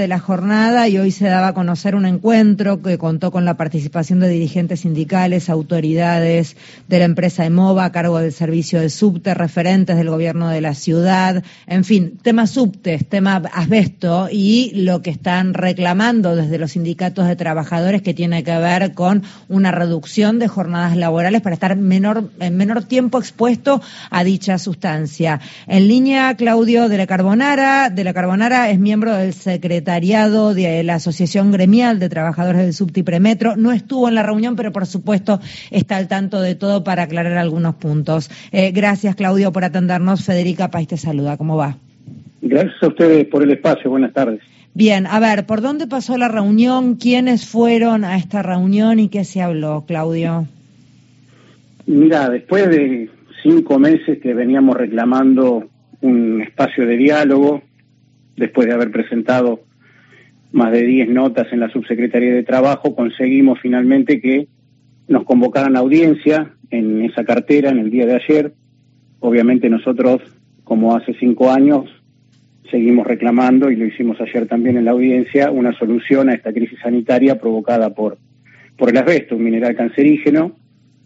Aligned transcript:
de 0.00 0.08
la 0.08 0.18
jornada 0.18 0.88
y 0.88 0.96
hoy 0.96 1.10
se 1.10 1.26
daba 1.26 1.48
a 1.48 1.54
conocer 1.54 1.94
un 1.94 2.06
encuentro 2.06 2.80
que 2.80 2.96
contó 2.96 3.30
con 3.30 3.44
la 3.44 3.58
participación 3.58 4.18
de 4.18 4.28
dirigentes 4.28 4.80
sindicales, 4.80 5.50
autoridades 5.50 6.56
de 6.88 6.98
la 6.98 7.04
empresa 7.04 7.44
EMOVA 7.44 7.84
a 7.84 7.92
cargo 7.92 8.18
del 8.18 8.32
servicio 8.32 8.80
de 8.80 8.88
subte, 8.88 9.34
referentes 9.34 9.98
del 9.98 10.08
gobierno 10.08 10.48
de 10.48 10.62
la 10.62 10.74
ciudad, 10.74 11.44
en 11.66 11.84
fin, 11.84 12.18
tema 12.22 12.46
subtes, 12.46 13.06
tema 13.06 13.42
asbesto 13.52 14.28
y 14.32 14.72
lo 14.74 15.02
que 15.02 15.10
están 15.10 15.52
reclamando 15.52 16.34
desde 16.34 16.58
los 16.58 16.72
sindicatos 16.72 17.28
de 17.28 17.36
trabajadores 17.36 18.00
que 18.00 18.14
tiene 18.14 18.42
que 18.42 18.56
ver 18.56 18.94
con 18.94 19.22
una 19.48 19.70
reducción 19.70 20.38
de 20.38 20.48
jornadas 20.48 20.96
laborales 20.96 21.42
para 21.42 21.54
estar 21.54 21.76
menor, 21.76 22.30
en 22.40 22.56
menor 22.56 22.84
tiempo 22.84 23.18
expuesto 23.18 23.82
a 24.10 24.24
dicha 24.24 24.56
sustancia. 24.56 25.40
En 25.66 25.88
línea, 25.88 26.34
Claudio 26.36 26.88
de 26.88 26.96
la 26.96 27.06
Carbonara, 27.06 27.90
de 27.90 28.02
la 28.02 28.14
Carbonara 28.14 28.70
es 28.70 28.78
miembro 28.78 29.14
del 29.14 29.34
secretario 29.34 29.89
de 30.00 30.82
la 30.84 30.94
Asociación 30.94 31.50
Gremial 31.50 31.98
de 31.98 32.08
Trabajadores 32.08 32.62
del 32.62 32.72
Subte 32.72 33.02
Premetro. 33.02 33.56
No 33.56 33.72
estuvo 33.72 34.08
en 34.08 34.14
la 34.14 34.22
reunión, 34.22 34.54
pero 34.54 34.72
por 34.72 34.86
supuesto 34.86 35.40
está 35.70 35.96
al 35.96 36.06
tanto 36.06 36.40
de 36.40 36.54
todo 36.54 36.84
para 36.84 37.04
aclarar 37.04 37.36
algunos 37.36 37.74
puntos. 37.74 38.30
Eh, 38.52 38.70
gracias, 38.70 39.16
Claudio, 39.16 39.52
por 39.52 39.64
atendernos. 39.64 40.24
Federica 40.24 40.70
País 40.70 40.88
te 40.88 40.96
saluda. 40.96 41.36
¿Cómo 41.36 41.56
va? 41.56 41.76
Gracias 42.40 42.82
a 42.82 42.86
ustedes 42.86 43.26
por 43.26 43.42
el 43.42 43.50
espacio. 43.50 43.90
Buenas 43.90 44.12
tardes. 44.12 44.40
Bien, 44.74 45.06
a 45.06 45.18
ver, 45.18 45.46
¿por 45.46 45.60
dónde 45.60 45.86
pasó 45.86 46.16
la 46.16 46.28
reunión? 46.28 46.94
¿Quiénes 46.94 47.46
fueron 47.46 48.04
a 48.04 48.16
esta 48.16 48.42
reunión 48.42 49.00
y 49.00 49.08
qué 49.08 49.24
se 49.24 49.42
habló, 49.42 49.84
Claudio? 49.86 50.46
Mira, 51.86 52.28
después 52.28 52.68
de 52.68 53.10
cinco 53.42 53.78
meses 53.78 54.20
que 54.22 54.34
veníamos 54.34 54.76
reclamando 54.76 55.64
un 56.00 56.42
espacio 56.42 56.86
de 56.86 56.96
diálogo, 56.96 57.62
después 58.36 58.68
de 58.68 58.74
haber 58.74 58.92
presentado 58.92 59.64
más 60.52 60.72
de 60.72 60.82
10 60.82 61.08
notas 61.10 61.52
en 61.52 61.60
la 61.60 61.70
Subsecretaría 61.70 62.34
de 62.34 62.42
Trabajo, 62.42 62.94
conseguimos 62.94 63.58
finalmente 63.60 64.20
que 64.20 64.48
nos 65.08 65.24
convocaran 65.24 65.76
audiencia 65.76 66.52
en 66.70 67.02
esa 67.02 67.24
cartera 67.24 67.70
en 67.70 67.78
el 67.78 67.90
día 67.90 68.06
de 68.06 68.14
ayer. 68.14 68.52
Obviamente 69.20 69.68
nosotros, 69.68 70.22
como 70.64 70.96
hace 70.96 71.14
cinco 71.14 71.50
años, 71.50 71.84
seguimos 72.70 73.06
reclamando, 73.06 73.70
y 73.70 73.76
lo 73.76 73.86
hicimos 73.86 74.20
ayer 74.20 74.46
también 74.46 74.76
en 74.76 74.84
la 74.84 74.92
audiencia, 74.92 75.50
una 75.50 75.76
solución 75.78 76.28
a 76.28 76.34
esta 76.34 76.52
crisis 76.52 76.78
sanitaria 76.80 77.40
provocada 77.40 77.90
por, 77.90 78.18
por 78.76 78.90
el 78.90 78.96
asbesto, 78.96 79.36
un 79.36 79.44
mineral 79.44 79.74
cancerígeno 79.74 80.56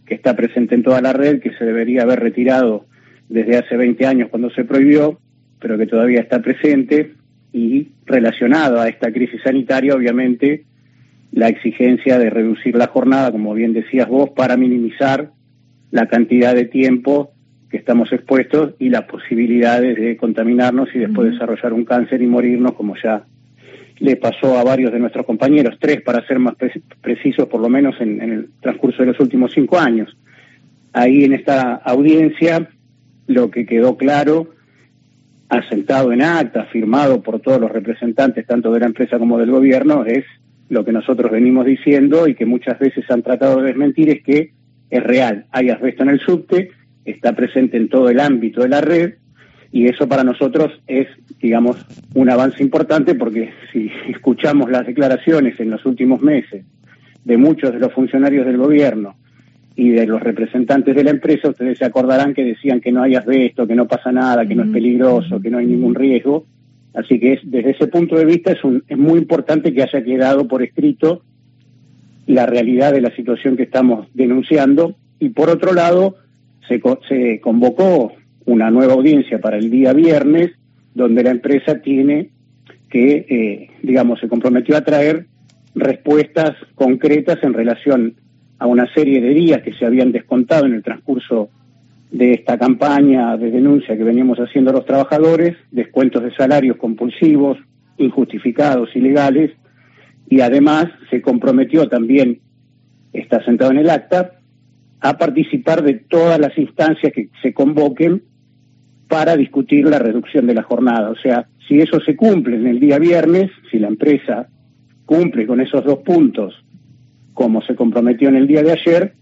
que 0.07 0.15
está 0.15 0.37
presente 0.37 0.75
en 0.75 0.83
toda 0.83 1.01
la 1.01 1.13
red, 1.13 1.41
que 1.41 1.55
se 1.55 1.65
debería 1.65 2.03
haber 2.03 2.21
retirado 2.21 2.85
desde 3.29 3.57
hace 3.57 3.77
20 3.77 4.07
años 4.07 4.29
cuando 4.29 4.51
se 4.51 4.65
prohibió, 4.65 5.19
pero 5.59 5.79
que 5.79 5.87
todavía 5.87 6.21
está 6.21 6.43
presente 6.43 7.15
y 7.55 7.93
relacionado 8.05 8.81
a 8.81 8.89
esta 8.89 9.13
crisis 9.13 9.41
sanitaria, 9.45 9.95
obviamente, 9.95 10.65
la 11.31 11.47
exigencia 11.49 12.19
de 12.19 12.29
reducir 12.29 12.75
la 12.75 12.89
jornada, 12.89 13.31
como 13.31 13.55
bien 13.55 13.73
decías 13.73 14.09
vos, 14.09 14.31
para 14.31 14.57
minimizar 14.57 15.31
la 15.93 16.09
cantidad 16.09 16.53
de 16.53 16.65
tiempo 16.65 17.31
que 17.71 17.77
estamos 17.77 18.13
expuestos 18.13 18.75
y 18.81 18.89
las 18.89 19.05
posibilidades 19.05 19.97
de 19.97 20.17
contaminarnos 20.17 20.89
y 20.97 20.99
después 20.99 21.31
desarrollar 21.31 21.73
un 21.73 21.85
cáncer 21.85 22.23
y 22.23 22.27
morirnos, 22.27 22.73
como 22.73 22.97
ya 23.01 23.25
le 24.01 24.17
pasó 24.17 24.59
a 24.59 24.65
varios 24.65 24.93
de 24.93 24.99
nuestros 24.99 25.25
compañeros, 25.25 25.77
tres 25.79 26.03
para 26.03 26.27
ser 26.27 26.41
más 26.41 26.57
precisos, 27.01 27.47
por 27.47 27.61
lo 27.61 27.69
menos 27.69 27.95
en, 28.01 28.21
en 28.21 28.33
el 28.33 28.49
transcurso 28.61 29.05
de 29.05 29.13
los 29.13 29.21
últimos 29.21 29.53
cinco 29.53 29.79
años. 29.79 30.17
Ahí 30.93 31.23
en 31.23 31.35
esta 31.35 31.75
audiencia 31.75 32.69
lo 33.29 33.53
que 33.53 33.65
quedó 33.65 33.97
claro 33.97 34.54
asentado 35.49 36.13
en 36.13 36.23
acta, 36.23 36.65
firmado 36.65 37.23
por 37.23 37.41
todos 37.41 37.61
los 37.61 37.71
representantes, 37.71 38.47
tanto 38.47 38.73
de 38.73 38.81
la 38.81 38.87
empresa 38.87 39.19
como 39.19 39.39
del 39.39 39.51
gobierno, 39.51 40.05
es 40.05 40.25
lo 40.69 40.85
que 40.85 40.93
nosotros 40.93 41.31
venimos 41.31 41.67
diciendo 41.67 42.27
y 42.27 42.35
que 42.35 42.47
muchas 42.47 42.79
veces 42.79 43.05
han 43.11 43.23
tratado 43.23 43.61
de 43.61 43.69
desmentir, 43.69 44.11
es 44.11 44.23
que 44.23 44.53
es 44.91 45.03
real. 45.03 45.47
Hay 45.51 45.71
asbesto 45.71 46.03
en 46.03 46.11
el 46.11 46.21
subte, 46.21 46.71
está 47.05 47.35
presente 47.35 47.77
en 47.77 47.89
todo 47.89 48.09
el 48.09 48.21
ámbito 48.21 48.63
de 48.63 48.69
la 48.69 48.81
red 48.81 49.15
y 49.71 49.87
eso 49.89 50.09
para 50.09 50.25
nosotros 50.25 50.73
es, 50.87 51.09
digamos, 51.41 51.85
un 52.15 52.31
avance 52.31 52.63
importante 52.63 53.15
porque 53.15 53.51
si 53.73 53.91
escuchamos 54.09 54.71
las 54.71 54.87
declaraciones 54.87 55.59
en 55.61 55.71
los 55.71 55.85
últimos 55.85 56.23
meses 56.23 56.65
de 57.25 57.37
muchos 57.37 57.73
de 57.73 57.81
los 57.81 57.93
funcionarios 57.93 58.47
del 58.47 58.57
gobierno 58.57 59.17
y 59.77 59.91
de 59.91 60.07
los 60.07 60.23
representantes 60.23 60.95
de 60.95 61.05
la 61.05 61.11
empresa, 61.11 61.49
ustedes 61.49 61.79
se 61.79 61.85
acordarán 61.85 62.33
que 62.33 62.45
decían 62.45 62.81
que 62.81 62.93
no 62.93 63.03
hay 63.03 63.17
asbesto, 63.17 63.67
que 63.67 63.75
no 63.75 63.89
pasa 63.89 64.13
nada, 64.13 64.47
que 64.47 64.55
no 64.55 64.65
es 64.65 64.71
peligroso, 64.71 65.41
que 65.41 65.51
no 65.51 65.59
hay 65.59 65.67
ningún 65.67 65.95
riesgo. 65.95 66.47
Así 66.95 67.19
que 67.19 67.35
es, 67.35 67.41
desde 67.43 67.71
ese 67.71 67.89
punto 67.89 68.17
de 68.17 68.25
vista 68.25 68.53
es, 68.53 68.63
un, 68.63 68.85
es 68.87 68.97
muy 68.97 69.19
importante 69.19 69.75
que 69.75 69.83
haya 69.83 70.05
quedado 70.05 70.47
por 70.47 70.63
escrito 70.63 71.23
la 72.27 72.47
realidad 72.47 72.93
de 72.93 73.01
la 73.01 73.15
situación 73.17 73.57
que 73.57 73.65
estamos 73.65 74.07
denunciando. 74.15 74.95
Y 75.19 75.31
por 75.31 75.51
otro 75.51 75.73
lado, 75.73 76.17
se, 76.69 76.81
se 77.09 77.41
convocó 77.41 78.13
una 78.47 78.71
nueva 78.71 78.95
audiencia 78.95 79.41
para 79.41 79.59
el 79.59 79.71
día 79.71 79.93
viernes, 79.93 80.53
donde 80.95 81.25
la 81.25 81.31
empresa 81.31 81.81
tiene 81.81 82.31
que, 82.89 83.27
eh, 83.29 83.71
digamos, 83.83 84.21
se 84.21 84.29
comprometió 84.29 84.77
a 84.77 84.85
traer 84.85 85.27
respuestas 85.75 86.53
concretas 86.77 87.39
en 87.43 87.55
relación 87.55 88.15
a 88.65 88.67
una 88.67 88.91
serie 88.95 89.21
de 89.21 89.35
días 89.35 89.61
que 89.61 89.75
se 89.75 89.85
habían 89.85 90.11
descontado 90.11 90.65
en 90.65 90.73
el 90.73 90.83
transcurso 90.83 91.51
de 92.11 92.33
esta 92.33 92.57
campaña 92.57 93.37
de 93.37 93.51
denuncia 93.51 93.95
que 93.95 94.05
veníamos 94.05 94.39
haciendo 94.39 94.73
los 94.73 94.87
trabajadores, 94.87 95.55
descuentos 95.71 96.23
de 96.23 96.35
salarios 96.35 96.79
compulsivos, 96.79 97.59
injustificados, 97.99 98.89
ilegales, 98.97 99.51
y 100.31 100.41
además 100.41 100.87
se 101.11 101.21
comprometió 101.21 101.91
también, 101.91 102.41
está 103.13 103.45
sentado 103.45 103.71
en 103.71 103.79
el 103.79 103.91
acta, 103.91 104.39
a 104.99 105.19
participar 105.19 105.83
de 105.83 105.97
todas 105.97 106.41
las 106.41 106.57
instancias 106.57 107.13
que 107.13 107.29
se 107.43 107.53
convoquen 107.53 108.23
para 109.09 109.37
discutir 109.37 109.87
la 109.87 109.99
reducción 109.99 110.47
de 110.47 110.55
la 110.55 110.63
jornada. 110.63 111.11
O 111.11 111.17
sea, 111.17 111.49
si 111.69 111.81
eso 111.81 112.01
se 112.01 112.17
cumple 112.17 112.57
en 112.57 112.67
el 112.67 112.81
día 112.81 112.99
viernes, 112.99 113.51
si 113.71 113.79
la 113.79 113.89
empresa 113.89 114.49
cumple 115.05 115.47
con 115.47 115.61
esos 115.61 115.85
dos 115.85 115.99
puntos 115.99 116.65
como 117.35 117.63
se 117.63 117.75
comprometió 117.75 118.29
en 118.29 118.37
el 118.37 118.47
día 118.47 118.63
de 118.63 118.73
ayer, 118.73 119.15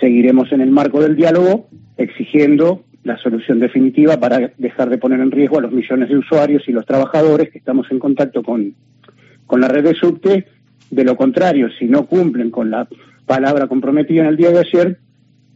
seguiremos 0.00 0.52
en 0.52 0.60
el 0.60 0.70
marco 0.70 1.00
del 1.00 1.16
diálogo 1.16 1.68
exigiendo 1.96 2.84
la 3.04 3.16
solución 3.18 3.58
definitiva 3.58 4.18
para 4.18 4.52
dejar 4.58 4.88
de 4.90 4.98
poner 4.98 5.20
en 5.20 5.30
riesgo 5.30 5.58
a 5.58 5.62
los 5.62 5.72
millones 5.72 6.08
de 6.08 6.18
usuarios 6.18 6.62
y 6.66 6.72
los 6.72 6.86
trabajadores 6.86 7.50
que 7.50 7.58
estamos 7.58 7.86
en 7.90 7.98
contacto 7.98 8.42
con, 8.42 8.74
con 9.46 9.60
la 9.60 9.68
red 9.68 9.84
de 9.84 9.94
subte. 9.94 10.46
De 10.90 11.04
lo 11.04 11.16
contrario, 11.16 11.68
si 11.78 11.86
no 11.86 12.06
cumplen 12.06 12.50
con 12.50 12.70
la 12.70 12.86
palabra 13.26 13.66
comprometida 13.66 14.22
en 14.22 14.28
el 14.28 14.36
día 14.36 14.50
de 14.50 14.60
ayer, 14.60 14.98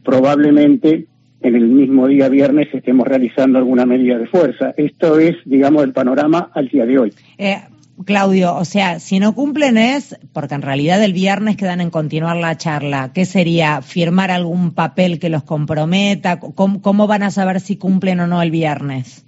probablemente 0.02 1.06
en 1.42 1.54
el 1.54 1.66
mismo 1.66 2.08
día 2.08 2.28
viernes 2.28 2.68
estemos 2.72 3.06
realizando 3.06 3.58
alguna 3.58 3.86
medida 3.86 4.18
de 4.18 4.26
fuerza. 4.26 4.72
Esto 4.76 5.18
es, 5.18 5.36
digamos, 5.44 5.84
el 5.84 5.92
panorama 5.92 6.50
al 6.54 6.68
día 6.68 6.86
de 6.86 6.98
hoy. 6.98 7.12
Eh, 7.38 7.58
Claudio, 8.04 8.54
o 8.54 8.64
sea, 8.64 9.00
si 9.00 9.18
no 9.20 9.34
cumplen 9.34 9.78
es, 9.78 10.18
porque 10.34 10.54
en 10.54 10.62
realidad 10.62 11.02
el 11.02 11.14
viernes 11.14 11.56
quedan 11.56 11.80
en 11.80 11.90
continuar 11.90 12.36
la 12.36 12.56
charla, 12.56 13.10
¿qué 13.14 13.24
sería? 13.24 13.80
¿Firmar 13.80 14.30
algún 14.30 14.72
papel 14.72 15.18
que 15.18 15.30
los 15.30 15.44
comprometa? 15.44 16.38
¿Cómo, 16.38 17.06
van 17.06 17.22
a 17.22 17.30
saber 17.30 17.60
si 17.60 17.76
cumplen 17.76 18.20
o 18.20 18.26
no 18.26 18.42
el 18.42 18.50
viernes? 18.50 19.24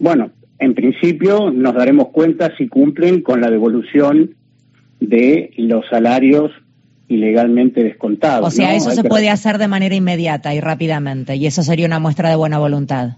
Bueno, 0.00 0.30
en 0.58 0.74
principio 0.74 1.50
nos 1.52 1.74
daremos 1.74 2.08
cuenta 2.08 2.52
si 2.56 2.66
cumplen 2.66 3.22
con 3.22 3.40
la 3.40 3.50
devolución 3.50 4.34
de 4.98 5.52
los 5.56 5.84
salarios 5.88 6.50
ilegalmente 7.06 7.84
descontados. 7.84 8.48
O 8.48 8.50
sea, 8.50 8.74
eso 8.74 8.90
se 8.90 9.04
puede 9.04 9.30
hacer 9.30 9.58
de 9.58 9.68
manera 9.68 9.94
inmediata 9.94 10.54
y 10.54 10.60
rápidamente, 10.60 11.36
y 11.36 11.46
eso 11.46 11.62
sería 11.62 11.86
una 11.86 12.00
muestra 12.00 12.30
de 12.30 12.36
buena 12.36 12.58
voluntad. 12.58 13.16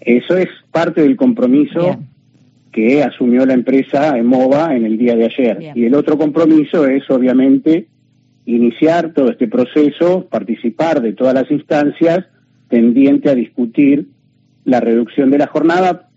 Eso 0.00 0.36
es 0.36 0.48
parte 0.70 1.02
del 1.02 1.16
compromiso 1.16 1.98
que 2.74 3.04
asumió 3.04 3.46
la 3.46 3.54
empresa 3.54 4.18
EMOVA 4.18 4.74
en 4.74 4.84
el 4.84 4.98
día 4.98 5.14
de 5.14 5.26
ayer. 5.26 5.72
Y 5.76 5.84
el 5.84 5.94
otro 5.94 6.18
compromiso 6.18 6.86
es, 6.88 7.08
obviamente, 7.08 7.86
iniciar 8.46 9.12
todo 9.14 9.30
este 9.30 9.46
proceso, 9.46 10.26
participar 10.28 11.00
de 11.00 11.12
todas 11.12 11.34
las 11.34 11.48
instancias 11.52 12.26
tendiente 12.68 13.30
a 13.30 13.36
discutir 13.36 14.08
la 14.64 14.80
reducción 14.80 15.30
de 15.30 15.38
la 15.38 15.46
jornada. 15.46 16.08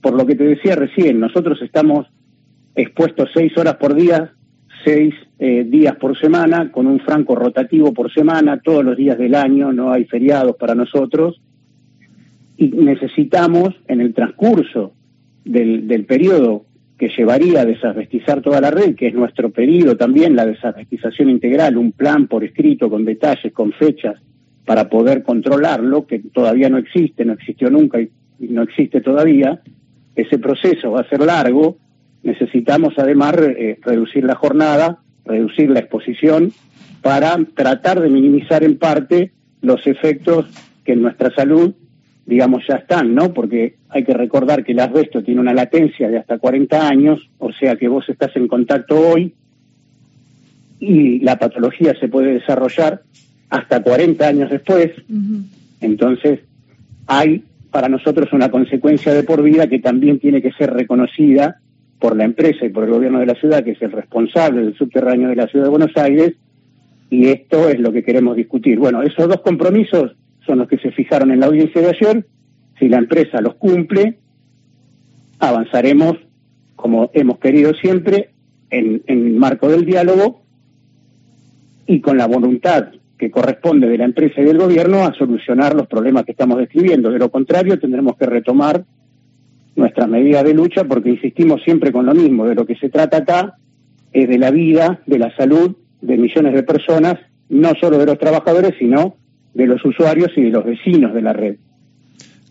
Por 0.00 0.14
lo 0.14 0.24
que 0.26 0.36
te 0.36 0.44
decía 0.44 0.76
recién, 0.76 1.18
nosotros 1.18 1.60
estamos 1.60 2.06
expuestos 2.76 3.28
seis 3.34 3.58
horas 3.58 3.74
por 3.74 3.96
día, 3.96 4.32
seis 4.84 5.12
eh, 5.40 5.64
días 5.68 5.96
por 5.96 6.16
semana, 6.16 6.70
con 6.70 6.86
un 6.86 7.00
franco 7.00 7.34
rotativo 7.34 7.92
por 7.92 8.14
semana, 8.14 8.60
todos 8.60 8.84
los 8.84 8.96
días 8.96 9.18
del 9.18 9.34
año, 9.34 9.72
no 9.72 9.90
hay 9.90 10.04
feriados 10.04 10.54
para 10.54 10.76
nosotros, 10.76 11.42
y 12.56 12.68
necesitamos 12.68 13.70
en 13.88 14.00
el 14.00 14.14
transcurso 14.14 14.92
del, 15.46 15.88
del 15.88 16.04
periodo 16.04 16.66
que 16.98 17.08
llevaría 17.08 17.60
a 17.60 17.66
desasbestizar 17.66 18.40
toda 18.40 18.60
la 18.60 18.70
red, 18.70 18.94
que 18.94 19.08
es 19.08 19.14
nuestro 19.14 19.50
pedido 19.50 19.96
también, 19.96 20.34
la 20.34 20.46
desasbestización 20.46 21.28
integral, 21.28 21.76
un 21.76 21.92
plan 21.92 22.26
por 22.26 22.42
escrito 22.42 22.88
con 22.88 23.04
detalles, 23.04 23.52
con 23.52 23.72
fechas, 23.72 24.20
para 24.64 24.88
poder 24.88 25.22
controlarlo, 25.22 26.06
que 26.06 26.18
todavía 26.18 26.68
no 26.68 26.78
existe, 26.78 27.24
no 27.24 27.34
existió 27.34 27.70
nunca 27.70 28.00
y, 28.00 28.10
no 28.38 28.62
existe 28.62 29.00
todavía, 29.00 29.62
ese 30.14 30.38
proceso 30.38 30.90
va 30.90 31.00
a 31.00 31.08
ser 31.08 31.20
largo, 31.20 31.78
necesitamos 32.22 32.94
además 32.98 33.34
eh, 33.38 33.78
reducir 33.82 34.24
la 34.24 34.34
jornada, 34.34 34.98
reducir 35.24 35.70
la 35.70 35.80
exposición 35.80 36.52
para 37.00 37.38
tratar 37.54 38.00
de 38.00 38.10
minimizar 38.10 38.62
en 38.62 38.76
parte 38.76 39.32
los 39.62 39.86
efectos 39.86 40.46
que 40.84 40.92
en 40.92 41.02
nuestra 41.02 41.30
salud, 41.34 41.74
digamos, 42.26 42.64
ya 42.68 42.76
están, 42.76 43.14
¿no? 43.14 43.32
Porque 43.32 43.76
hay 43.88 44.04
que 44.04 44.12
recordar 44.12 44.64
que 44.64 44.72
el 44.72 44.80
asbesto 44.80 45.22
tiene 45.22 45.40
una 45.40 45.54
latencia 45.54 46.08
de 46.08 46.18
hasta 46.18 46.38
40 46.38 46.88
años, 46.88 47.30
o 47.38 47.52
sea 47.52 47.76
que 47.76 47.88
vos 47.88 48.06
estás 48.08 48.34
en 48.36 48.48
contacto 48.48 48.98
hoy 48.98 49.32
y 50.80 51.20
la 51.20 51.38
patología 51.38 51.94
se 51.98 52.08
puede 52.08 52.34
desarrollar 52.34 53.02
hasta 53.48 53.80
40 53.80 54.26
años 54.26 54.50
después. 54.50 54.90
Entonces, 55.80 56.40
hay 57.06 57.44
para 57.70 57.88
nosotros 57.88 58.32
una 58.32 58.50
consecuencia 58.50 59.14
de 59.14 59.22
por 59.22 59.42
vida 59.42 59.68
que 59.68 59.78
también 59.78 60.18
tiene 60.18 60.42
que 60.42 60.52
ser 60.52 60.72
reconocida 60.72 61.60
por 62.00 62.16
la 62.16 62.24
empresa 62.24 62.66
y 62.66 62.70
por 62.70 62.84
el 62.84 62.90
gobierno 62.90 63.20
de 63.20 63.26
la 63.26 63.34
ciudad, 63.34 63.62
que 63.62 63.72
es 63.72 63.82
el 63.82 63.92
responsable 63.92 64.62
del 64.62 64.76
subterráneo 64.76 65.28
de 65.28 65.36
la 65.36 65.46
ciudad 65.46 65.66
de 65.66 65.70
Buenos 65.70 65.96
Aires, 65.96 66.34
y 67.08 67.28
esto 67.28 67.68
es 67.68 67.78
lo 67.78 67.92
que 67.92 68.02
queremos 68.02 68.36
discutir. 68.36 68.78
Bueno, 68.78 69.02
esos 69.02 69.28
dos 69.28 69.40
compromisos 69.42 70.16
son 70.46 70.58
los 70.58 70.68
que 70.68 70.78
se 70.78 70.92
fijaron 70.92 71.30
en 71.30 71.40
la 71.40 71.46
audiencia 71.46 71.80
de 71.80 71.88
ayer. 71.88 72.26
Si 72.78 72.88
la 72.88 72.98
empresa 72.98 73.40
los 73.40 73.54
cumple, 73.54 74.18
avanzaremos, 75.38 76.16
como 76.74 77.10
hemos 77.14 77.38
querido 77.38 77.74
siempre, 77.74 78.30
en, 78.70 79.02
el 79.06 79.32
marco 79.34 79.68
del 79.68 79.84
diálogo 79.84 80.42
y 81.86 82.00
con 82.00 82.16
la 82.16 82.26
voluntad 82.26 82.88
que 83.18 83.30
corresponde 83.30 83.88
de 83.88 83.98
la 83.98 84.04
empresa 84.04 84.40
y 84.40 84.44
del 84.44 84.58
gobierno 84.58 85.04
a 85.04 85.14
solucionar 85.14 85.74
los 85.74 85.86
problemas 85.86 86.24
que 86.24 86.32
estamos 86.32 86.58
describiendo. 86.58 87.10
De 87.10 87.18
lo 87.18 87.30
contrario, 87.30 87.78
tendremos 87.78 88.16
que 88.16 88.26
retomar 88.26 88.84
nuestra 89.74 90.06
medida 90.06 90.42
de 90.42 90.52
lucha 90.52 90.84
porque 90.84 91.10
insistimos 91.10 91.62
siempre 91.62 91.92
con 91.92 92.04
lo 92.04 92.14
mismo. 92.14 92.46
De 92.46 92.54
lo 92.54 92.66
que 92.66 92.76
se 92.76 92.90
trata 92.90 93.18
acá 93.18 93.56
es 94.12 94.28
de 94.28 94.38
la 94.38 94.50
vida, 94.50 95.00
de 95.06 95.18
la 95.18 95.34
salud 95.36 95.76
de 96.02 96.18
millones 96.18 96.54
de 96.54 96.62
personas, 96.62 97.14
no 97.48 97.72
solo 97.80 97.98
de 97.98 98.06
los 98.06 98.18
trabajadores, 98.18 98.74
sino 98.78 99.16
de 99.56 99.66
los 99.66 99.82
usuarios 99.84 100.30
y 100.36 100.42
de 100.42 100.50
los 100.50 100.64
vecinos 100.64 101.14
de 101.14 101.22
la 101.22 101.32
red. 101.32 101.56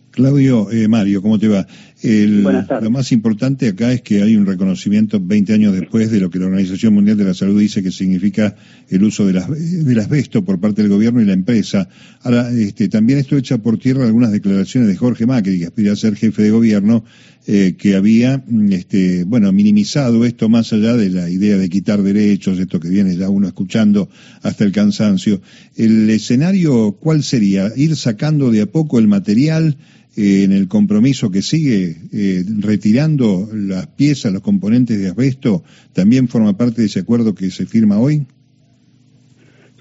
Claudio, 0.10 0.72
eh, 0.72 0.88
Mario, 0.88 1.22
¿cómo 1.22 1.38
te 1.38 1.48
va? 1.48 1.68
Lo 2.04 2.92
más 2.92 3.12
importante 3.12 3.70
acá 3.70 3.92
es 3.92 4.02
que 4.02 4.22
hay 4.22 4.36
un 4.36 4.46
reconocimiento 4.46 5.20
20 5.20 5.54
años 5.54 5.74
después 5.74 6.12
de 6.12 6.20
lo 6.20 6.30
que 6.30 6.40
la 6.40 6.48
Organización 6.48 6.94
Mundial 6.94 7.18
de 7.18 7.24
la 7.24 7.34
Salud 7.34 7.60
dice 7.60 7.82
que 7.82 7.92
significa 7.92 8.56
el 8.90 9.04
uso 9.04 9.26
de 9.26 9.34
las, 9.34 9.50
del 9.50 10.00
asbesto 10.00 10.44
por 10.44 10.60
parte 10.60 10.82
del 10.82 10.92
gobierno 10.92 11.22
y 11.22 11.26
la 11.26 11.34
empresa. 11.34 11.88
Ahora, 12.22 12.52
este, 12.52 12.90
también 12.90 13.20
esto 13.20 13.38
echa 13.38 13.58
por 13.60 13.78
tierra 13.78 14.06
algunas 14.06 14.32
declaraciones 14.32 14.90
de 14.90 14.98
Jorge 14.98 15.26
Macri, 15.26 15.60
que 15.60 15.66
aspira 15.66 15.94
a 15.94 15.96
ser 15.96 16.16
jefe 16.16 16.44
de 16.44 16.52
gobierno, 16.52 17.06
eh, 17.48 17.76
que 17.78 17.96
había, 17.96 18.44
este, 18.72 19.24
bueno, 19.24 19.52
minimizado 19.52 20.26
esto 20.26 20.50
más 20.50 20.74
allá 20.74 20.98
de 20.98 21.10
la 21.10 21.30
idea 21.30 21.58
de 21.58 21.70
quitar 21.70 22.02
derechos, 22.02 22.60
esto 22.60 22.80
que 22.80 22.90
viene 22.90 23.16
ya 23.16 23.30
uno 23.30 23.48
escuchando 23.48 24.10
hasta 24.42 24.66
el 24.66 24.72
cansancio. 24.72 25.42
El 25.76 26.10
escenario, 26.10 26.98
¿cuál 27.00 27.24
sería? 27.24 27.72
Ir 27.76 27.96
sacando 27.96 28.52
de 28.52 28.62
a 28.62 28.66
poco 28.66 29.00
el 29.00 29.08
material, 29.08 29.78
en 30.18 30.54
el 30.54 30.68
compromiso 30.68 31.30
que 31.30 31.42
sigue, 31.42 31.96
eh, 32.14 32.44
retirando 32.60 33.48
las 33.54 33.88
piezas, 33.88 34.32
los 34.32 34.42
componentes 34.42 35.00
de 35.00 35.10
asbesto, 35.10 35.64
también 35.94 36.28
forma 36.28 36.58
parte 36.58 36.82
de 36.82 36.88
ese 36.88 37.02
acuerdo 37.02 37.36
que 37.36 37.52
se 37.52 37.66
firma 37.66 38.00
hoy? 38.00 38.26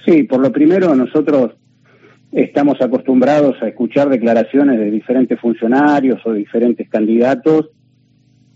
Sí, 0.05 0.25
por 0.25 0.41
lo 0.41 0.51
primero 0.51 0.95
nosotros 0.95 1.53
estamos 2.33 2.81
acostumbrados 2.81 3.57
a 3.63 3.69
escuchar 3.69 4.09
declaraciones 4.09 4.79
de 4.79 4.91
diferentes 4.91 5.39
funcionarios 5.39 6.21
o 6.27 6.33
diferentes 6.33 6.89
candidatos 6.89 7.71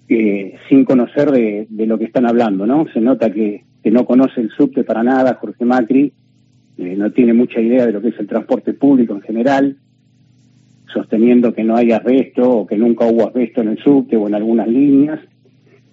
eh, 0.09 0.55
sin 0.69 0.85
conocer 0.85 1.31
de, 1.31 1.67
lo 1.87 1.97
que 1.99 2.07
están 2.07 2.27
hablando, 2.27 2.67
¿no? 2.67 2.87
Se 2.93 3.01
nota 3.01 3.31
que, 3.31 3.65
no 3.85 4.05
conoce 4.05 4.43
el 4.43 4.51
subte 4.51 4.85
para 4.85 5.03
nada, 5.03 5.39
Jorge 5.41 5.65
Macri, 5.65 6.13
no 6.77 7.11
tiene 7.11 7.33
mucha 7.33 7.59
idea 7.59 7.87
de 7.87 7.93
lo 7.93 8.03
que 8.03 8.09
es 8.09 8.19
el 8.19 8.27
transporte 8.27 8.75
público 8.75 9.15
en 9.15 9.23
general, 9.23 9.79
sosteniendo 10.93 11.52
que 11.52 11.64
no 11.64 11.76
hay 11.76 11.93
asbesto 11.93 12.50
o 12.50 12.67
que 12.67 12.76
nunca 12.76 13.06
hubo 13.06 13.26
asbesto 13.26 13.61
en 13.61 13.69
el 13.69 13.79
subte 13.79 14.17
o 14.17 14.29
en 14.29 14.35
algunas 14.35 14.69
líneas. 14.69 15.20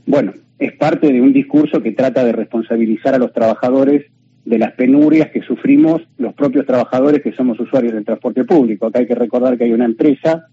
Bueno, 0.06 0.33
es 0.59 0.74
parte 0.74 1.12
de 1.12 1.21
un 1.21 1.33
discurso 1.33 1.81
que 1.81 1.92
trata 1.92 2.24
de 2.24 2.31
responsabilizar 2.31 3.15
a 3.15 3.19
los 3.19 3.33
trabajadores 3.33 4.06
de 4.45 4.59
las 4.59 4.74
penurias 4.74 5.31
que 5.31 5.42
sufrimos 5.42 6.01
los 6.18 6.33
propios 6.33 6.65
trabajadores 6.65 7.21
que 7.21 7.33
somos 7.33 7.59
usuarios 7.59 7.94
del 7.94 8.06
transporte 8.06 8.45
público. 8.45 8.86
Acá 8.86 9.00
hay 9.00 9.07
que 9.07 9.15
recordar 9.15 9.57
que 9.57 9.65
hay 9.65 9.74
una 9.74 9.86
empresa 9.86 10.47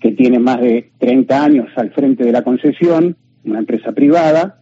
que 0.00 0.12
tiene 0.12 0.38
más 0.38 0.60
de 0.60 0.90
30 0.98 1.44
años 1.44 1.68
al 1.76 1.90
frente 1.90 2.24
de 2.24 2.32
la 2.32 2.42
concesión, 2.42 3.16
una 3.44 3.60
empresa 3.60 3.92
privada, 3.92 4.60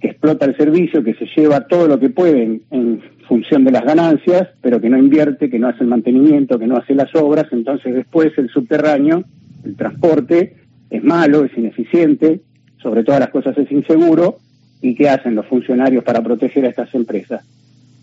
que 0.00 0.08
explota 0.08 0.46
el 0.46 0.56
servicio, 0.56 1.02
que 1.02 1.14
se 1.14 1.26
lleva 1.36 1.66
todo 1.66 1.88
lo 1.88 1.98
que 1.98 2.10
puede 2.10 2.60
en, 2.70 3.02
función 3.28 3.62
de 3.64 3.70
las 3.70 3.84
ganancias, 3.84 4.48
pero 4.62 4.80
que 4.80 4.88
no 4.88 4.98
invierte, 4.98 5.50
que 5.50 5.58
no 5.58 5.68
hace 5.68 5.84
el 5.84 5.90
mantenimiento, 5.90 6.58
que 6.58 6.66
no 6.66 6.76
hace 6.76 6.94
las 6.94 7.14
obras, 7.14 7.46
entonces 7.52 7.94
después 7.94 8.32
el 8.38 8.48
subterráneo, 8.48 9.22
el 9.64 9.76
transporte, 9.76 10.56
es 10.90 11.04
malo, 11.04 11.44
es 11.44 11.56
ineficiente, 11.56 12.40
sobre 12.82 13.04
todas 13.04 13.20
las 13.20 13.28
cosas 13.28 13.56
es 13.58 13.70
inseguro, 13.70 14.38
¿y 14.80 14.94
qué 14.94 15.10
hacen 15.10 15.34
los 15.34 15.46
funcionarios 15.46 16.02
para 16.04 16.22
proteger 16.22 16.64
a 16.64 16.70
estas 16.70 16.94
empresas? 16.94 17.44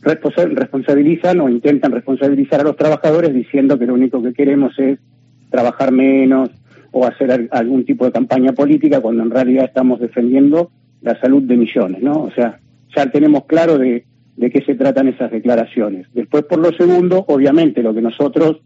responsabilizan 0.01 1.41
o 1.41 1.49
intentan 1.49 1.91
responsabilizar 1.91 2.59
a 2.59 2.63
los 2.63 2.77
trabajadores 2.77 3.33
diciendo 3.33 3.79
que 3.79 3.87
lo 3.87 3.95
único 3.95 4.21
que 4.21 4.33
queremos 4.33 4.77
es 4.77 4.99
trabajar 5.49 5.91
menos 5.91 6.51
o 6.91 7.07
hacer 7.07 7.49
algún 7.49 7.85
tipo 7.85 8.05
de 8.05 8.11
campaña 8.11 8.51
política 8.51 9.01
cuando 9.01 9.23
en 9.23 9.31
realidad 9.31 9.65
estamos 9.65 9.99
defendiendo 9.99 10.69
la 11.01 11.19
salud 11.19 11.41
de 11.41 11.57
millones, 11.57 12.03
¿no? 12.03 12.21
O 12.21 12.31
sea, 12.31 12.59
ya 12.95 13.09
tenemos 13.09 13.45
claro 13.45 13.79
de, 13.79 14.05
de 14.37 14.49
qué 14.49 14.61
se 14.61 14.75
tratan 14.75 15.07
esas 15.07 15.31
declaraciones. 15.31 16.07
Después, 16.13 16.43
por 16.45 16.59
lo 16.59 16.71
segundo, 16.73 17.25
obviamente 17.27 17.81
lo 17.81 17.93
que 17.93 18.01
nosotros 18.01 18.57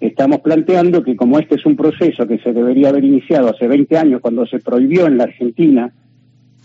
estamos 0.00 0.40
planteando, 0.40 1.02
que 1.02 1.16
como 1.16 1.38
este 1.38 1.56
es 1.56 1.66
un 1.66 1.76
proceso 1.76 2.26
que 2.26 2.38
se 2.38 2.52
debería 2.52 2.88
haber 2.88 3.04
iniciado 3.04 3.50
hace 3.50 3.68
20 3.68 3.98
años 3.98 4.20
cuando 4.20 4.46
se 4.46 4.58
prohibió 4.58 5.06
en 5.06 5.18
la 5.18 5.24
Argentina 5.24 5.92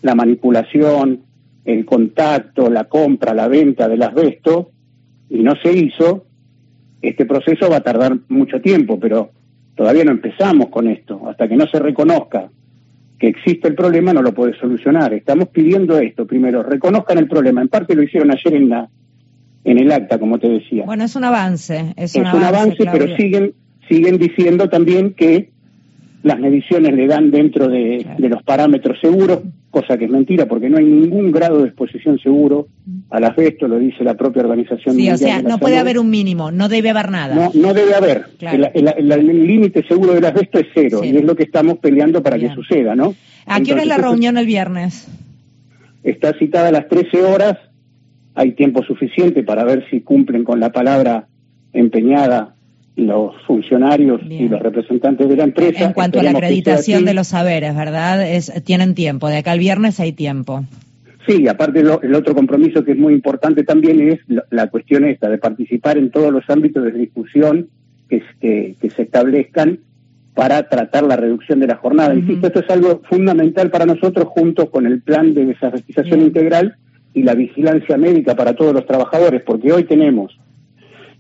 la 0.02 0.16
manipulación, 0.16 1.22
el 1.66 1.86
contacto, 1.86 2.70
la 2.70 2.86
compra, 2.86 3.34
la 3.34 3.48
venta 3.48 3.88
del 3.88 4.04
asbesto, 4.04 4.70
y 5.30 5.42
no 5.42 5.56
se 5.56 5.74
hizo, 5.74 6.26
este 7.02 7.26
proceso 7.26 7.70
va 7.70 7.78
a 7.78 7.82
tardar 7.82 8.18
mucho 8.30 8.62
tiempo, 8.62 9.00
pero 9.00 9.32
todavía 9.76 10.06
no 10.06 10.12
empezamos 10.12 10.70
con 10.70 10.88
esto. 10.88 11.28
Hasta 11.28 11.48
que 11.48 11.58
no 11.58 11.66
se 11.68 11.80
reconozca 11.80 12.50
que 13.26 13.30
existe 13.30 13.68
el 13.68 13.74
problema 13.74 14.14
no 14.14 14.22
lo 14.22 14.34
puede 14.34 14.56
solucionar. 14.60 15.12
Estamos 15.14 15.50
pidiendo 15.50 15.98
esto 15.98 16.28
primero, 16.28 16.62
reconozcan 16.62 17.18
el 17.18 17.28
problema. 17.28 17.62
En 17.62 17.70
parte 17.70 17.96
lo 17.96 18.04
hicieron 18.04 18.32
ayer 18.32 18.54
en 18.54 18.70
la 18.70 18.88
en 19.64 19.80
el 19.80 19.92
acta, 19.92 20.20
como 20.20 20.38
te 20.38 20.48
decía. 20.48 20.84
Bueno, 20.86 21.06
es 21.06 21.16
un 21.16 21.24
avance. 21.24 21.94
Es, 21.98 22.14
un, 22.14 22.28
avance, 22.28 22.78
pero 22.92 23.16
siguen 23.16 23.56
siguen 23.90 24.20
diciendo 24.20 24.70
también 24.70 25.16
que 25.16 25.50
las 26.26 26.40
mediciones 26.40 26.92
le 26.96 27.06
dan 27.06 27.30
dentro 27.30 27.68
de, 27.68 28.04
de, 28.18 28.30
los 28.30 28.42
parámetros 28.42 28.98
seguros, 29.00 29.42
cosa 29.70 29.96
que 29.96 30.06
es 30.06 30.10
mentira 30.10 30.48
porque 30.48 30.72
no 30.72 30.80
hay 30.80 30.86
ningún 30.86 31.32
grado 31.32 31.62
de 31.62 31.68
exposición 31.68 32.18
seguro 32.18 32.68
al 33.12 33.26
asbesto, 33.26 33.68
lo 33.68 33.78
dice 33.78 34.04
la 34.04 34.16
propia 34.16 34.42
organización. 34.42 34.96
Sí, 34.96 35.08
o 35.12 35.18
sea, 35.18 35.44
no 35.44 35.60
puede 35.60 35.78
haber 35.78 36.00
un 36.00 36.10
mínimo, 36.10 36.50
no 36.50 36.68
debe 36.68 36.90
haber 36.90 37.12
nada. 37.12 37.36
No, 37.36 37.52
no 37.54 37.76
debe 37.76 37.94
haber. 37.94 38.26
El 38.42 39.46
límite 39.46 39.86
seguro 39.88 40.16
del 40.16 40.26
asbesto 40.26 40.58
es 40.58 40.66
cero, 40.74 41.02
y 41.04 41.16
es 41.16 41.24
lo 41.24 41.36
que 41.36 41.44
estamos 41.44 41.78
peleando 41.78 42.24
para 42.24 42.40
que 42.40 42.52
suceda, 42.56 42.96
¿no? 42.96 43.14
¿A 43.46 43.62
qué 43.62 43.74
hora 43.74 43.84
es 43.84 43.88
la 43.88 43.98
reunión 43.98 44.40
el 44.40 44.48
viernes? 44.48 45.08
Está 46.04 46.34
citada 46.40 46.70
a 46.70 46.72
las 46.72 46.88
13 46.88 47.22
horas, 47.22 47.60
hay 48.34 48.54
tiempo 48.54 48.82
suficiente 48.82 49.44
para 49.44 49.64
ver 49.64 49.86
si 49.92 50.02
cumplen 50.02 50.44
con 50.44 50.60
la 50.60 50.72
palabra 50.72 51.28
empeñada 51.72 52.55
los 52.96 53.36
funcionarios 53.46 54.22
y 54.30 54.48
los 54.48 54.62
representantes 54.62 55.28
de 55.28 55.36
la 55.36 55.44
empresa. 55.44 55.86
En 55.86 55.94
cuanto 55.94 56.20
a 56.20 56.24
la 56.24 56.32
acreditación 56.32 57.06
de 57.06 57.14
los 57.14 57.28
saberes, 57.28 57.76
¿verdad? 57.76 58.28
Es, 58.28 58.52
tienen 58.64 58.96
tiempo, 58.96 59.28
de 59.28 59.38
acá 59.38 59.52
al 59.52 59.60
viernes 59.60 60.00
hay 60.00 60.14
tiempo. 60.14 60.64
Sí, 61.28 61.48
aparte 61.48 61.80
el 61.80 62.16
otro 62.16 62.36
compromiso 62.36 62.84
que 62.84 62.92
es 62.92 62.98
muy 62.98 63.14
importante 63.14 63.64
también 63.64 64.00
es 64.10 64.20
la, 64.52 64.68
cuestión 64.68 65.06
esta 65.06 65.28
de 65.28 65.40
participar 65.40 65.98
en 65.98 66.12
todos 66.12 66.32
los 66.32 66.48
ámbitos 66.50 66.84
de 66.84 66.92
discusión 66.92 67.68
que, 68.08 68.22
que, 68.40 68.90
se 68.92 69.02
establezcan 69.02 69.80
para 70.36 70.70
tratar 70.70 71.04
la 71.04 71.16
reducción 71.16 71.60
de 71.60 71.68
la 71.68 71.78
jornada. 71.78 72.14
Insisto, 72.14 72.48
esto 72.48 72.60
es 72.60 72.70
algo 72.70 73.02
fundamental 73.10 73.72
para 73.72 73.88
nosotros 73.88 74.28
junto 74.28 74.70
con 74.70 74.86
el 74.86 75.02
plan 75.02 75.34
de 75.34 75.46
desarrollización 75.46 76.22
integral 76.22 76.76
y 77.16 77.24
la 77.24 77.34
vigilancia 77.34 77.98
médica 77.98 78.36
para 78.36 78.54
todos 78.54 78.74
los 78.74 78.86
trabajadores, 78.86 79.42
porque 79.42 79.72
hoy 79.72 79.86
tenemos 79.86 80.38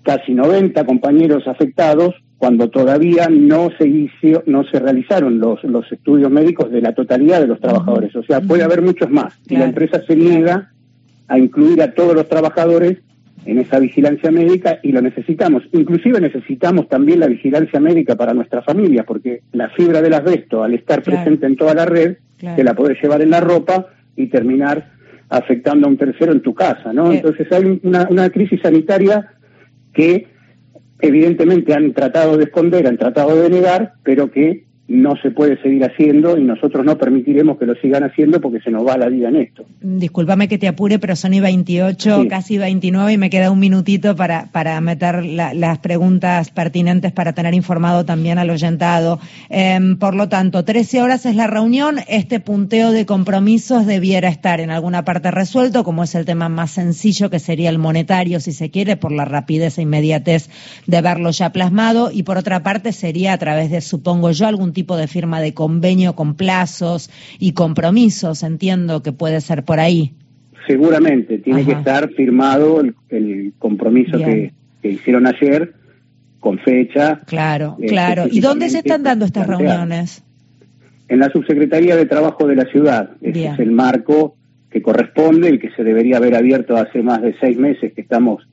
casi 0.05 0.33
90 0.33 0.85
compañeros 0.85 1.47
afectados 1.47 2.15
cuando 2.37 2.69
todavía 2.69 3.27
no 3.29 3.69
se 3.77 3.87
hizo, 3.87 4.43
no 4.45 4.63
se 4.65 4.79
realizaron 4.79 5.39
los, 5.39 5.63
los 5.63 5.91
estudios 5.91 6.29
médicos 6.29 6.71
de 6.71 6.81
la 6.81 6.93
totalidad 6.93 7.41
de 7.41 7.47
los 7.47 7.59
trabajadores. 7.59 8.15
O 8.15 8.23
sea, 8.23 8.39
puede 8.41 8.63
haber 8.63 8.81
muchos 8.81 9.09
más. 9.09 9.33
Y 9.49 9.57
la 9.57 9.65
empresa 9.65 10.01
se 10.05 10.15
niega 10.15 10.71
a 11.27 11.39
incluir 11.39 11.81
a 11.81 11.93
todos 11.93 12.13
los 12.13 12.29
trabajadores 12.29 12.99
en 13.45 13.57
esa 13.59 13.79
vigilancia 13.79 14.31
médica 14.31 14.79
y 14.83 14.91
lo 14.91 15.01
necesitamos. 15.01 15.63
Inclusive 15.71 16.21
necesitamos 16.21 16.87
también 16.87 17.19
la 17.19 17.27
vigilancia 17.27 17.79
médica 17.79 18.15
para 18.15 18.33
nuestra 18.33 18.61
familia, 18.61 19.05
porque 19.05 19.41
la 19.53 19.69
fibra 19.69 20.01
del 20.01 20.13
asbesto, 20.13 20.63
al 20.63 20.73
estar 20.73 21.01
presente 21.01 21.47
en 21.47 21.55
toda 21.55 21.73
la 21.73 21.85
red, 21.85 22.17
te 22.37 22.63
la 22.63 22.73
podés 22.73 23.01
llevar 23.01 23.21
en 23.21 23.31
la 23.31 23.39
ropa 23.39 23.87
y 24.15 24.27
terminar 24.27 24.91
afectando 25.29 25.87
a 25.87 25.89
un 25.89 25.97
tercero 25.97 26.31
en 26.31 26.41
tu 26.41 26.53
casa, 26.53 26.93
¿no? 26.93 27.11
Eh. 27.11 27.17
Entonces 27.17 27.51
hay 27.51 27.79
una, 27.83 28.07
una 28.09 28.29
crisis 28.29 28.61
sanitaria 28.61 29.31
que 29.95 30.27
evidentemente 30.99 31.73
han 31.73 31.93
tratado 31.93 32.37
de 32.37 32.43
esconder, 32.43 32.87
han 32.87 32.97
tratado 32.97 33.41
de 33.41 33.49
negar, 33.49 33.93
pero 34.03 34.29
que 34.29 34.64
no 34.87 35.15
se 35.21 35.31
puede 35.31 35.59
seguir 35.63 35.83
haciendo 35.83 36.37
y 36.37 36.43
nosotros 36.43 36.85
no 36.85 36.95
permitiremos 36.97 37.57
que 37.57 37.65
lo 37.65 37.73
sigan 37.75 38.03
haciendo 38.03 38.39
porque 38.39 38.59
se 38.59 38.69
nos 38.69 38.85
va 38.85 38.97
la 38.97 39.09
vida 39.09 39.29
en 39.29 39.37
esto. 39.37 39.65
Discúlpame 39.81 40.47
que 40.47 40.59
te 40.59 40.67
apure, 40.67 40.99
pero 40.99 41.15
son 41.15 41.33
y 41.33 41.39
28, 41.39 42.27
casi 42.29 42.59
29 42.59 43.13
y 43.13 43.17
me 43.17 43.31
queda 43.31 43.49
un 43.49 43.59
minutito 43.59 44.15
para, 44.15 44.45
para 44.51 44.79
meter 44.81 45.25
las 45.25 45.79
preguntas 45.79 46.51
pertinentes 46.51 47.11
para 47.11 47.33
tener 47.33 47.55
informado 47.55 48.05
también 48.05 48.37
al 48.37 48.51
oyentado. 48.51 49.19
Em, 49.49 49.97
por 49.97 50.15
lo 50.15 50.29
tanto, 50.29 50.63
13 50.63 51.01
horas 51.01 51.25
es 51.25 51.35
la 51.35 51.47
reunión, 51.47 51.97
este 52.07 52.39
punteo 52.39 52.91
de 52.91 53.07
compromisos 53.07 53.87
debiera 53.87 54.29
estar 54.29 54.59
en 54.59 54.69
alguna 54.69 55.03
parte 55.03 55.31
resuelto, 55.31 55.83
como 55.83 56.03
es 56.03 56.13
el 56.13 56.25
tema 56.25 56.47
más 56.47 56.71
sencillo 56.71 57.31
que 57.31 57.39
sería 57.39 57.71
el 57.71 57.79
monetario, 57.79 58.39
si 58.39 58.51
se 58.51 58.69
quiere, 58.69 58.97
por 58.97 59.11
la 59.11 59.25
rapidez 59.25 59.79
e 59.79 59.81
inmediatez 59.81 60.49
de 60.85 61.01
verlo 61.01 61.31
ya 61.31 61.51
plasmado, 61.51 62.11
y 62.11 62.21
por 62.21 62.37
otra 62.37 62.61
parte 62.61 62.91
sería 62.91 63.33
a 63.33 63.37
través 63.39 63.71
de, 63.71 63.81
supongo 63.81 64.29
yo, 64.29 64.45
algún 64.45 64.74
tipo 64.75 64.95
de 64.95 65.07
firma 65.07 65.41
de 65.41 65.55
convenio 65.55 66.13
con 66.13 66.35
plazos 66.35 67.09
y 67.39 67.53
compromisos, 67.53 68.43
entiendo 68.43 69.01
que 69.01 69.11
puede 69.11 69.41
ser 69.41 69.63
por 69.63 69.79
ahí. 69.79 70.13
Seguramente, 70.67 71.39
tiene 71.39 71.65
que 71.65 71.71
estar 71.71 72.09
firmado 72.11 72.81
el, 73.09 73.53
compromiso 73.57 74.19
que, 74.19 74.51
hicieron 74.83 75.25
ayer 75.25 75.73
con 76.39 76.59
fecha. 76.59 77.21
Claro, 77.25 77.77
eh, 77.81 77.87
claro. 77.87 78.25
¿Y 78.29 78.39
dónde 78.39 78.69
se 78.69 78.79
están 78.79 79.01
dando 79.01 79.25
estas 79.25 79.47
reuniones? 79.47 80.23
En 81.07 81.19
la 81.19 81.29
Subsecretaría 81.29 81.95
de 81.95 82.05
Trabajo 82.05 82.45
de 82.45 82.55
la 82.55 82.65
ciudad. 82.65 83.11
Ese 83.21 83.47
es 83.47 83.59
el 83.59 83.71
marco 83.71 84.35
que 84.69 84.81
corresponde, 84.81 85.49
el 85.49 85.59
que 85.59 85.71
se 85.71 85.83
debería 85.83 86.17
haber 86.17 86.35
abierto 86.35 86.77
hace 86.77 87.01
más 87.01 87.21
de 87.21 87.35
seis 87.39 87.57
meses 87.57 87.93
que 87.93 88.01
estamos 88.01 88.47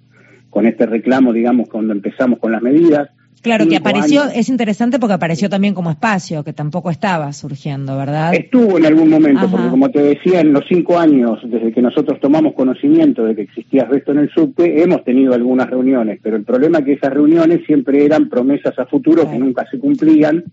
con 0.51 0.67
este 0.67 0.87
reclamo, 0.87 1.33
digamos, 1.33 1.69
cuando 1.69 1.93
empezamos 1.93 2.39
con 2.39 2.53
las 2.53 2.63
medidas. 2.63 3.09
Claro, 3.41 3.67
que 3.67 3.77
apareció, 3.77 4.23
es 4.33 4.49
interesante 4.49 5.01
porque 5.01 5.15
apareció 5.15 5.49
también 5.49 5.75
como 5.75 5.91
espacio, 5.91 6.45
que 6.45 6.53
tampoco 6.53 6.91
estaba 6.91 7.33
surgiendo, 7.33 7.97
¿verdad? 7.97 8.33
Estuvo 8.35 8.79
en 8.79 8.87
algún 8.87 9.11
momento, 9.11 9.51
porque 9.51 9.69
como 9.69 9.91
te 9.91 10.01
decía, 10.01 10.41
en 10.41 10.53
los 10.53 10.65
cinco 10.69 10.97
años 10.97 11.41
desde 11.45 11.73
que 11.73 11.83
nosotros 11.83 12.21
tomamos 12.21 12.55
conocimiento 12.55 13.25
de 13.25 13.35
que 13.35 13.43
existía 13.43 13.89
esto 13.93 14.13
en 14.13 14.19
el 14.19 14.31
subte, 14.31 14.83
hemos 14.83 15.03
tenido 15.03 15.35
algunas 15.35 15.69
reuniones, 15.69 16.21
pero 16.23 16.37
el 16.37 16.45
problema 16.45 16.79
es 16.79 16.85
que 16.85 16.93
esas 16.93 17.13
reuniones 17.13 17.67
siempre 17.67 18.05
eran 18.05 18.29
promesas 18.29 18.79
a 18.79 18.87
futuro 18.87 19.29
que 19.29 19.39
nunca 19.39 19.67
se 19.69 19.79
cumplían. 19.79 20.45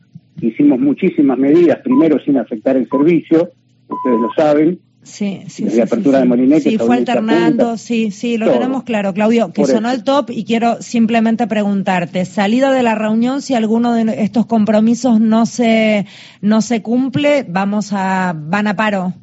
Hicimos 0.41 0.79
muchísimas 0.79 1.38
medidas, 1.38 1.79
primero 1.83 2.17
sin 2.19 2.38
afectar 2.38 2.75
el 2.75 2.89
servicio, 2.89 3.51
ustedes 3.88 4.19
lo 4.19 4.29
saben, 4.36 4.79
Sí, 5.01 5.44
sí, 5.48 5.70
sí, 5.70 5.79
apertura 5.79 6.25
de 6.25 6.60
Sí, 6.60 6.77
fue 6.77 6.98
alternando, 6.98 7.77
sí, 7.77 8.12
sí, 8.12 8.38
lo 8.38 8.51
tenemos 8.51 8.84
claro. 8.84 9.13
Claudio, 9.13 9.53
que 9.53 9.65
sonó 9.65 9.91
el 9.91 10.03
top 10.03 10.29
y 10.29 10.44
quiero 10.44 10.82
simplemente 10.82 11.48
preguntarte, 11.48 12.25
salida 12.25 12.72
de 12.74 12.84
la 12.84 12.96
reunión, 12.96 13.41
si 13.41 13.56
alguno 13.56 13.94
de 13.94 14.22
estos 14.24 14.46
compromisos 14.46 15.22
no 15.22 15.46
se, 15.46 16.06
no 16.41 16.62
se 16.62 16.82
cumple, 16.82 17.46
vamos 17.48 17.94
a, 17.94 18.36
van 18.36 18.68
a 18.68 18.75
paro. 18.75 19.13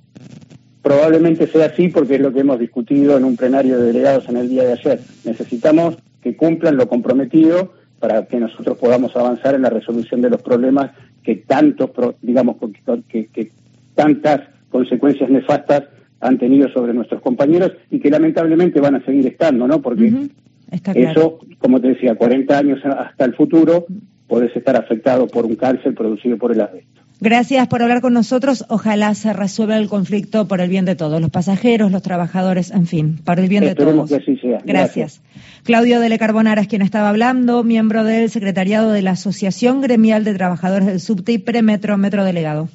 Probablemente 0.80 1.47
sea 1.47 1.66
así 1.66 1.88
porque 1.88 2.14
es 2.14 2.21
lo 2.21 2.33
que 2.33 2.40
hemos 2.40 2.59
discutido 2.59 3.18
en 3.18 3.25
un 3.25 3.37
plenario 3.37 3.78
de 3.78 3.87
delegados 3.87 4.28
en 4.28 4.38
el 4.38 4.49
día 4.49 4.64
de 4.64 4.73
ayer. 4.73 5.00
Necesitamos 5.25 5.97
que 6.23 6.37
cumplan 6.37 6.76
lo 6.76 6.88
comprometido 6.88 7.75
para 7.99 8.26
que 8.26 8.40
nosotros 8.40 8.78
podamos 8.78 9.14
avanzar 9.14 9.54
en 9.54 9.62
la 9.62 9.71
resolución 9.71 10.23
de 10.23 10.30
los 10.30 10.42
problemas 10.42 10.92
que 11.23 11.37
tantos, 11.37 11.90
digamos, 12.23 12.56
que, 13.09 13.26
que 13.26 13.52
tantas 13.95 14.40
consecuencias 14.76 15.30
nefastas 15.30 15.85
han 16.21 16.38
tenido 16.38 16.68
sobre 16.68 16.92
nuestros 16.92 17.23
compañeros 17.23 17.73
y 17.90 17.99
que 17.99 18.11
lamentablemente 18.11 18.78
van 18.78 18.97
a 18.97 19.04
seguir 19.06 19.26
estando, 19.26 19.66
¿no? 19.66 19.80
Porque 19.80 20.12
eso, 20.95 21.38
como 21.59 21.80
te 21.80 21.88
decía, 21.88 22.14
40 22.14 22.59
años 22.59 22.78
hasta 22.85 23.25
el 23.25 23.35
futuro, 23.35 23.87
puedes 24.26 24.54
estar 24.54 24.76
afectado 24.76 25.26
por 25.28 25.47
un 25.47 25.56
cáncer 25.56 25.95
producido 25.95 26.37
por 26.37 26.52
el 26.52 26.61
asbesto. 26.61 27.00
Gracias 27.18 27.66
por 27.68 27.83
hablar 27.83 28.02
con 28.02 28.12
nosotros. 28.12 28.66
Ojalá 28.68 29.14
se 29.14 29.33
resuelva 29.33 29.78
el 29.78 29.88
conflicto 29.88 30.47
por 30.47 30.61
el 30.61 30.68
bien 30.68 30.85
de 30.85 30.97
todos, 30.97 31.18
los 31.18 31.30
pasajeros, 31.30 31.90
los 31.90 32.02
trabajadores, 32.02 32.71
en 32.71 32.87
fin, 32.87 33.18
para 33.25 33.40
el 33.40 33.49
bien 33.49 33.64
de 33.64 33.75
todos. 33.75 34.11
Que 34.11 34.16
así 34.16 34.37
sea. 34.37 34.61
Gracias. 34.62 35.23
Claudio 35.62 36.00
Dele 36.00 36.18
Carbonara 36.18 36.61
es 36.61 36.68
quien 36.68 36.83
estaba 36.83 37.09
hablando, 37.09 37.64
miembro 37.64 38.04
del 38.04 38.28
secretariado 38.28 38.92
de 38.92 39.00
la 39.00 39.12
Asociación 39.12 39.80
Gremial 39.80 40.25
de 40.25 40.35
Trabajadores 40.35 40.87
del 40.87 41.00
Subte 41.00 41.33
y 41.33 41.38
Premetro 41.38 41.97
Metro 41.97 42.23
Delegado. 42.23 42.68